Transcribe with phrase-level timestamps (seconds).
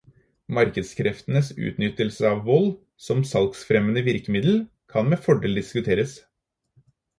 [0.57, 2.73] Markedskreftenes utnyttelse av vold
[3.09, 4.59] som salgsfremmende virkemiddel
[4.95, 6.19] kan med fordel diskuteres.